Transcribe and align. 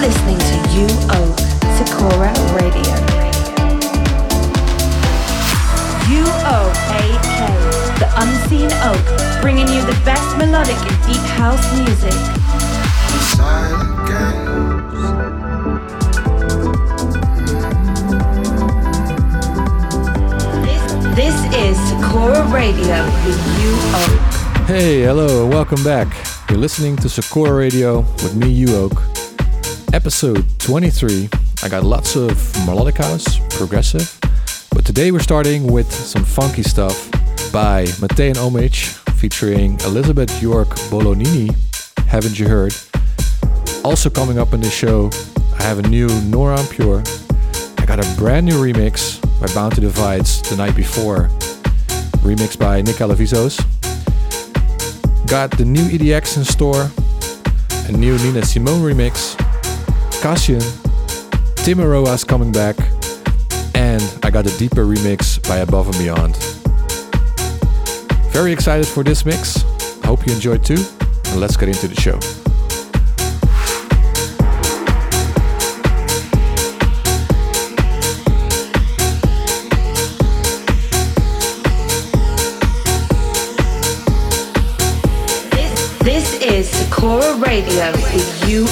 listening 0.00 0.38
to 0.38 0.56
You 0.72 0.86
Oak 1.12 1.38
Sakura 1.76 2.32
Radio. 2.56 2.94
You 6.08 6.24
Oak 6.48 6.74
AK, 6.96 7.40
the 8.00 8.08
unseen 8.16 8.70
oak, 8.80 9.42
bringing 9.42 9.68
you 9.68 9.82
the 9.84 10.00
best 10.02 10.38
melodic 10.38 10.76
and 10.76 11.06
deep 11.06 11.20
house 11.36 11.60
music. 11.76 12.14
This, 21.14 21.36
is 21.54 21.76
Sakura 21.90 22.42
Radio 22.50 23.04
with 23.26 23.38
You. 23.60 24.64
Hey, 24.64 25.02
hello, 25.02 25.42
and 25.42 25.52
welcome 25.52 25.84
back. 25.84 26.08
You're 26.48 26.58
listening 26.58 26.96
to 26.96 27.10
Sakura 27.10 27.52
Radio 27.52 28.00
with 28.00 28.34
me, 28.34 28.48
U 28.48 28.74
Oak. 28.76 29.19
Episode 29.92 30.44
23. 30.60 31.28
I 31.64 31.68
got 31.68 31.82
lots 31.82 32.14
of 32.14 32.30
melodic 32.64 32.98
house, 32.98 33.40
progressive, 33.56 34.20
but 34.72 34.86
today 34.86 35.10
we're 35.10 35.18
starting 35.18 35.66
with 35.66 35.92
some 35.92 36.24
funky 36.24 36.62
stuff 36.62 37.10
by 37.50 37.86
Matei 37.98 38.28
and 38.28 38.38
Homage 38.38 38.84
featuring 39.18 39.80
Elizabeth 39.80 40.40
York 40.40 40.68
Bolonini. 40.90 41.52
Haven't 42.06 42.38
you 42.38 42.46
heard? 42.46 42.72
Also 43.84 44.08
coming 44.08 44.38
up 44.38 44.54
in 44.54 44.60
the 44.60 44.70
show, 44.70 45.10
I 45.58 45.64
have 45.64 45.80
a 45.80 45.88
new 45.88 46.06
Nora 46.22 46.62
Pure. 46.70 47.02
I 47.78 47.84
got 47.84 47.98
a 47.98 48.16
brand 48.16 48.46
new 48.46 48.62
remix 48.62 49.20
by 49.40 49.52
Bounty 49.54 49.80
Divides 49.80 50.40
the 50.48 50.56
night 50.56 50.76
before. 50.76 51.30
Remixed 52.22 52.60
by 52.60 52.80
Nick 52.80 52.96
Alavizos. 52.96 53.58
Got 55.26 55.50
the 55.58 55.64
new 55.64 55.82
EDX 55.88 56.36
in 56.36 56.44
store, 56.44 56.90
a 57.88 57.92
new 57.92 58.16
Nina 58.18 58.44
Simone 58.44 58.82
remix, 58.82 59.36
Cassian, 60.20 60.60
Tim 61.56 61.80
Aroa's 61.80 62.24
coming 62.24 62.52
back, 62.52 62.76
and 63.74 64.02
I 64.22 64.30
got 64.30 64.46
a 64.46 64.58
deeper 64.58 64.84
remix 64.84 65.40
by 65.48 65.58
Above 65.58 65.86
and 65.86 65.96
Beyond. 65.96 66.36
Very 68.30 68.52
excited 68.52 68.86
for 68.86 69.02
this 69.02 69.24
mix. 69.24 69.62
Hope 70.04 70.26
you 70.26 70.34
enjoyed 70.34 70.62
too, 70.62 70.84
and 71.26 71.40
let's 71.40 71.56
get 71.56 71.70
into 71.70 71.88
the 71.88 71.98
show. 71.98 72.18
This, 86.04 86.42
is 86.42 86.68
Sakura 86.68 87.36
Radio 87.36 87.92
with 87.92 88.48
You 88.48 88.66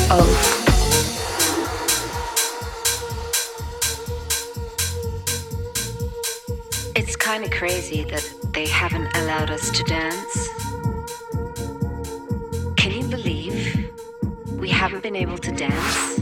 kind 7.33 7.45
of 7.45 7.51
crazy 7.51 8.05
that 8.05 8.27
they 8.55 8.67
haven't 8.67 9.07
allowed 9.19 9.51
us 9.51 9.71
to 9.71 9.84
dance. 9.84 10.48
Can 12.75 12.91
you 12.91 13.07
believe 13.07 13.91
we 14.57 14.70
haven't 14.70 15.03
been 15.03 15.15
able 15.15 15.37
to 15.37 15.53
dance? 15.53 16.17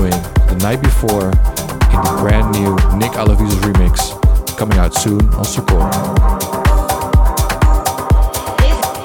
Lewin, 0.00 0.22
The 0.48 0.56
Night 0.62 0.80
Before, 0.80 1.26
in 1.26 2.00
the 2.00 2.16
brand 2.20 2.52
new 2.52 2.74
Nick 2.96 3.12
Alavis 3.12 3.52
remix, 3.60 4.16
coming 4.56 4.78
out 4.78 4.94
soon 4.94 5.20
on 5.34 5.44
Sakura. 5.44 5.90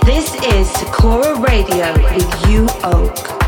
This, 0.05 0.31
this 0.31 0.53
is 0.53 0.71
Sakura 0.71 1.37
Radio 1.41 1.91
with 2.13 2.49
you, 2.49 2.67
Oak. 2.83 3.44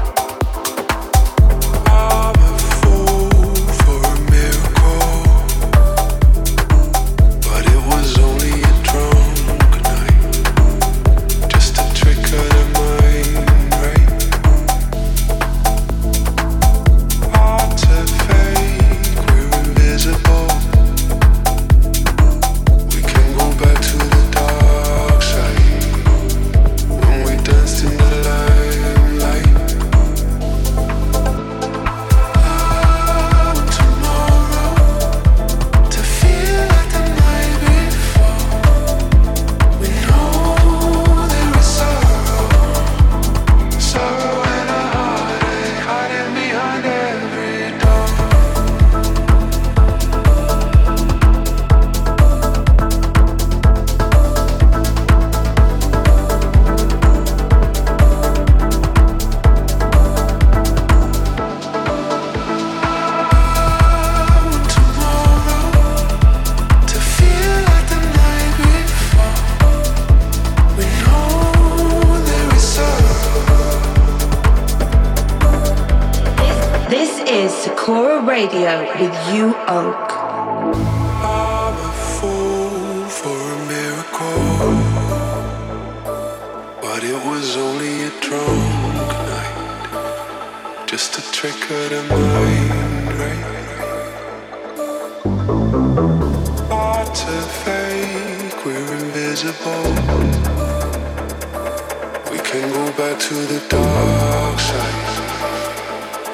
back 102.98 103.20
to 103.20 103.36
the 103.36 103.60
dark 103.70 104.60
side 104.60 105.18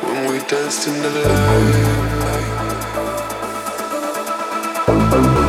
when 0.02 0.32
we 0.32 0.40
danced 0.48 0.88
in 0.88 0.94
the 1.02 1.10
light. 5.28 5.43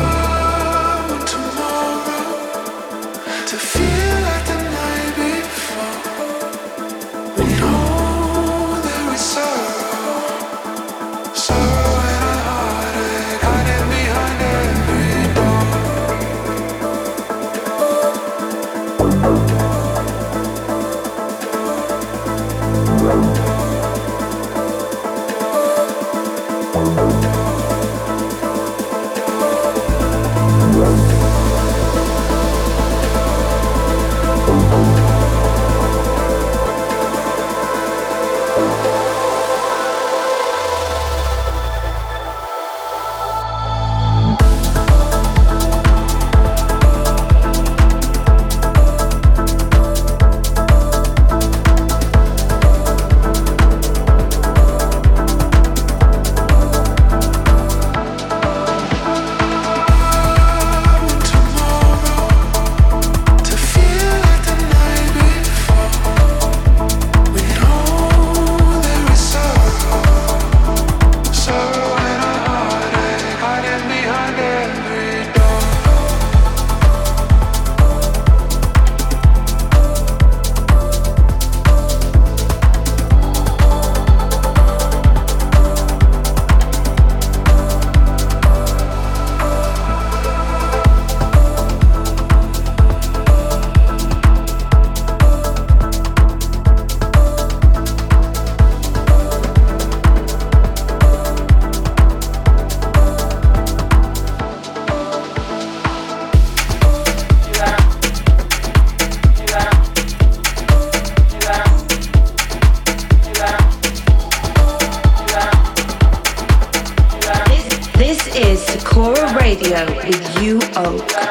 oak. 120.77 121.24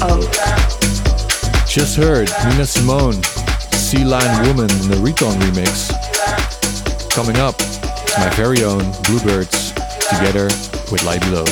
Just 0.00 1.94
heard 1.94 2.30
Nina 2.48 2.64
Simone, 2.64 3.22
Sea 3.72 4.02
Lion 4.02 4.46
Woman 4.46 4.70
in 4.70 4.88
the 4.88 4.98
Recon 5.02 5.34
remix. 5.40 5.90
Coming 7.10 7.36
up, 7.36 7.54
it's 7.58 8.16
my 8.16 8.30
very 8.30 8.64
own 8.64 8.80
Bluebirds 9.02 9.72
together 10.08 10.44
with 10.90 11.04
Light 11.04 11.20
Below. 11.20 11.44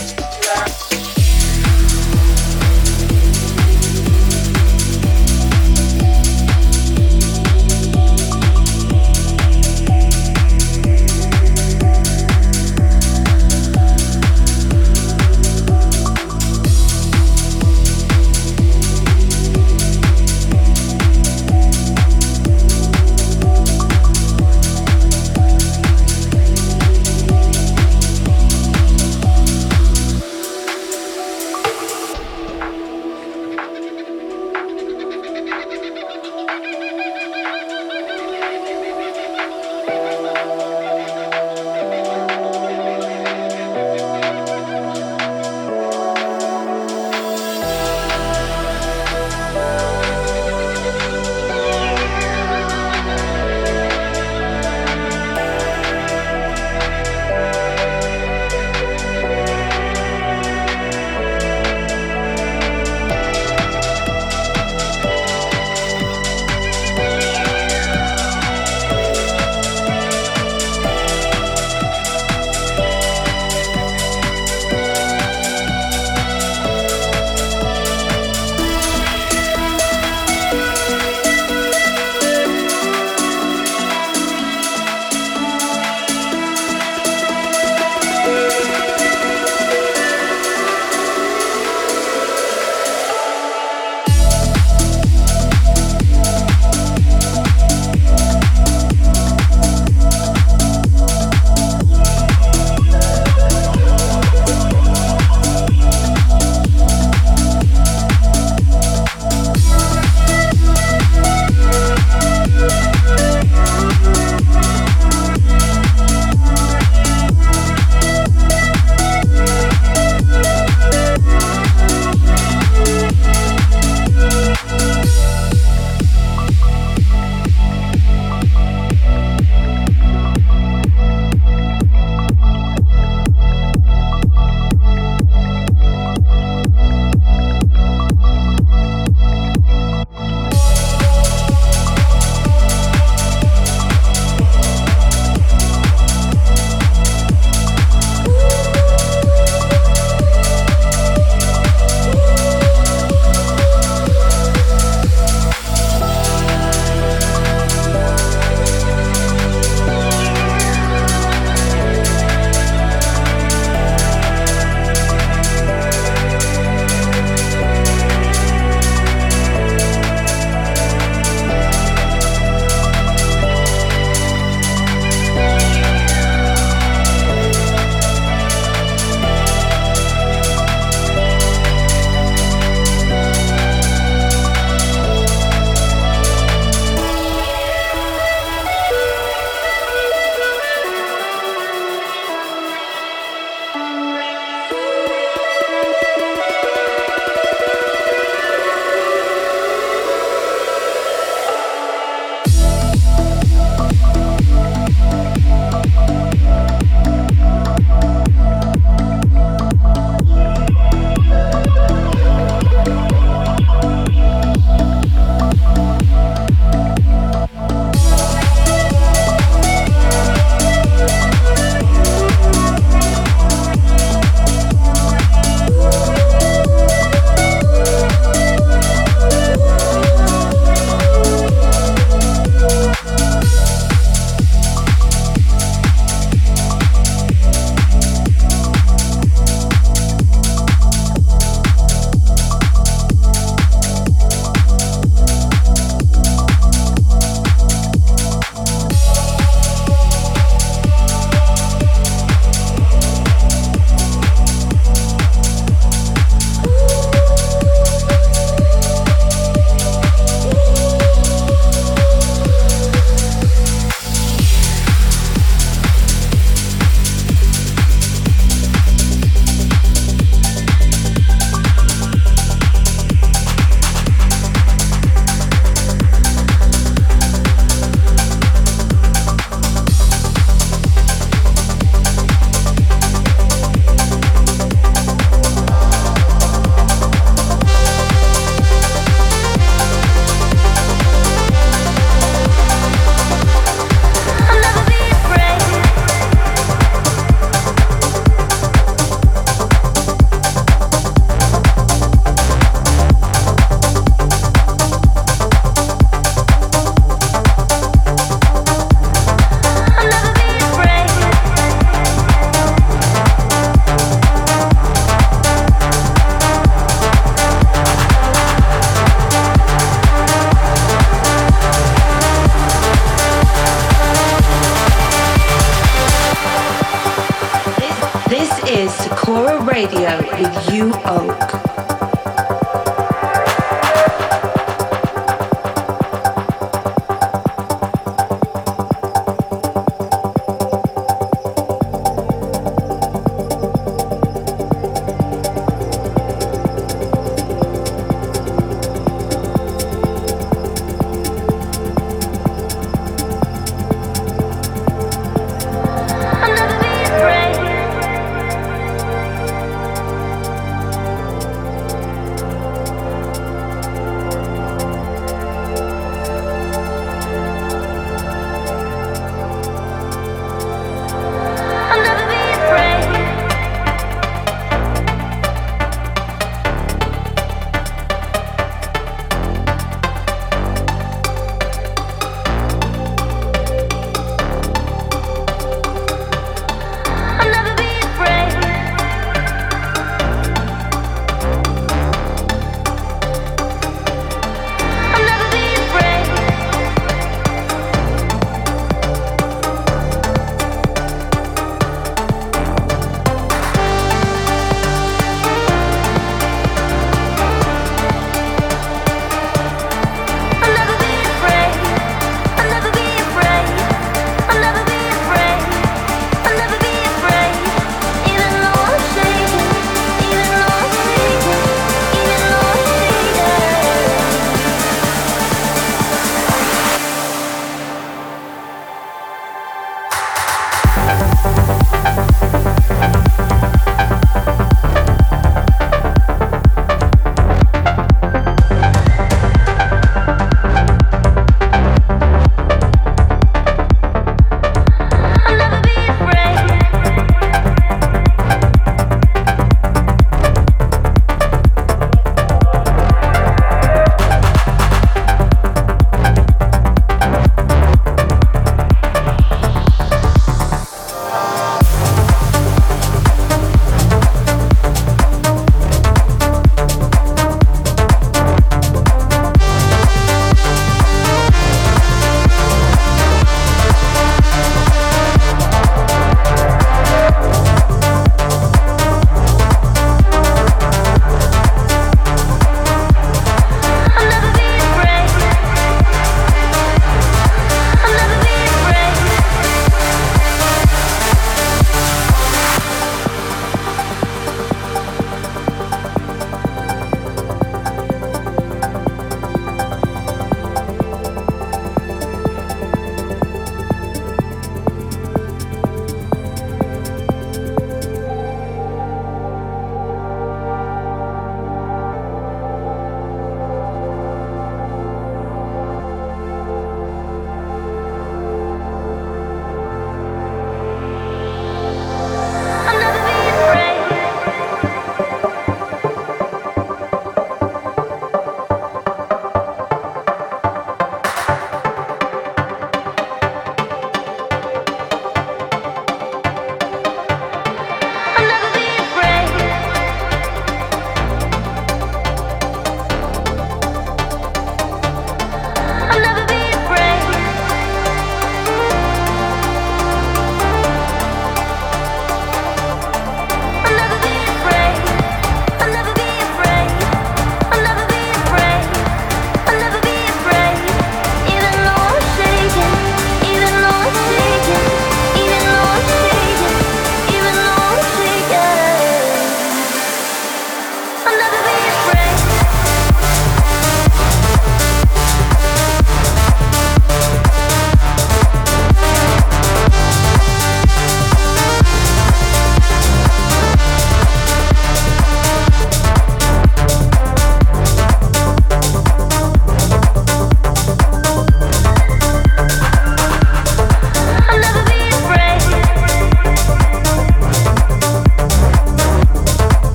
Radio 329.79 330.19
with 330.33 330.75
you, 330.75 330.93
Oak. 331.05 331.88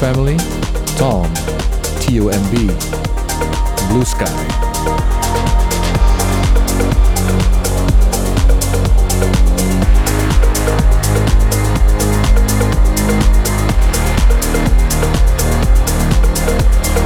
family? 0.00 0.38
Tom, 0.96 1.30
T-O-M-B, 2.00 2.56
Blue 3.88 4.04
Sky. 4.06 4.24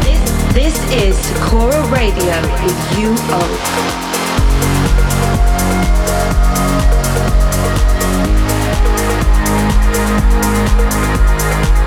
This 0.04 0.22
this 0.54 0.76
is 0.92 1.16
Sakura 1.18 1.82
Radio 1.90 2.40
with 2.62 2.78
UO. 2.94 3.84
Thank 11.56 11.83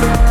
Thank 0.00 0.29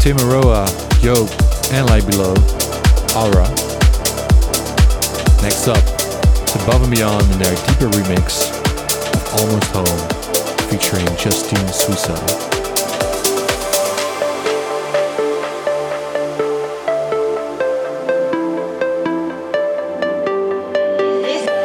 Timaroa, 0.00 0.64
Yoke, 1.04 1.30
and 1.72 1.86
Light 1.90 2.06
Below, 2.06 2.32
Aura. 3.14 3.46
Next 5.42 5.68
up, 5.68 5.76
it's 6.40 6.54
Above 6.54 6.84
and 6.84 6.90
Beyond 6.90 7.30
in 7.30 7.38
their 7.38 7.54
deeper 7.66 7.86
remix 7.90 8.48
of 9.12 9.22
Almost 9.34 9.70
Home, 9.72 10.68
featuring 10.70 11.04
Justine 11.18 11.58
Suissa. 11.68 12.16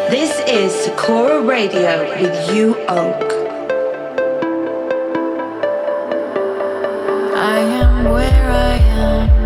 This 0.10 0.42
is 0.50 0.74
Sakura 0.84 1.42
Radio 1.42 2.04
with 2.20 2.54
you, 2.54 2.76
Oak. 2.90 3.45
I 7.38 7.60
am 7.60 8.06
where 8.06 8.50
I 8.50 8.78
am 8.78 9.45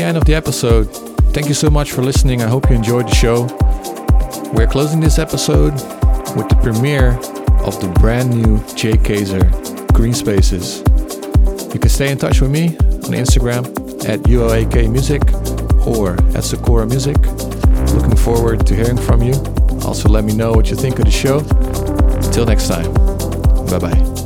the 0.00 0.02
end 0.02 0.16
of 0.16 0.24
the 0.24 0.34
episode. 0.34 0.84
Thank 1.34 1.48
you 1.48 1.54
so 1.54 1.68
much 1.70 1.92
for 1.92 2.02
listening. 2.02 2.42
I 2.42 2.48
hope 2.48 2.70
you 2.70 2.76
enjoyed 2.76 3.08
the 3.08 3.14
show. 3.14 3.42
We're 4.54 4.66
closing 4.66 5.00
this 5.00 5.18
episode 5.18 5.72
with 6.36 6.48
the 6.48 6.58
premiere 6.62 7.18
of 7.64 7.80
the 7.80 7.88
brand 8.00 8.30
new 8.30 8.64
Jay 8.74 8.96
Kaiser 8.96 9.44
Green 9.92 10.14
Spaces. 10.14 10.78
You 11.72 11.78
can 11.78 11.88
stay 11.88 12.10
in 12.10 12.18
touch 12.18 12.40
with 12.40 12.50
me 12.50 12.76
on 12.78 13.12
Instagram 13.12 13.66
at 14.08 14.20
UOAK 14.20 14.90
Music 14.90 15.22
or 15.86 16.14
at 16.36 16.44
Sakura 16.44 16.86
Music. 16.86 17.16
Looking 17.94 18.16
forward 18.16 18.66
to 18.66 18.74
hearing 18.74 18.96
from 18.98 19.22
you. 19.22 19.34
Also, 19.84 20.08
let 20.08 20.24
me 20.24 20.34
know 20.34 20.52
what 20.52 20.70
you 20.70 20.76
think 20.76 20.98
of 20.98 21.04
the 21.04 21.10
show. 21.10 21.40
Till 22.32 22.46
next 22.46 22.68
time. 22.68 22.92
Bye 23.66 23.78
bye. 23.78 24.19